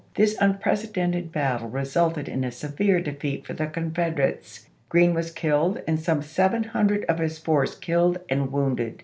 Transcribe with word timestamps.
This 0.15 0.35
unprecedented 0.41 1.31
battle 1.31 1.69
resulted 1.69 2.27
in 2.27 2.43
a 2.43 2.51
severe 2.51 2.99
defeat 3.01 3.45
for 3.45 3.53
the 3.53 3.67
Confederates; 3.67 4.67
Green 4.89 5.13
was 5.13 5.29
killed 5.29 5.79
and 5.87 5.99
some 5.99 6.23
seven 6.23 6.63
hundred 6.63 7.05
of 7.05 7.19
his 7.19 7.37
force 7.37 7.75
killed 7.77 8.17
and 8.27 8.51
wounded. 8.51 8.99